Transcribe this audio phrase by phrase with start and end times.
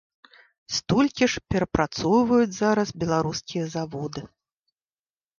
[0.75, 4.23] Столькі ж перапрацоўваюць зараз беларускія заводы.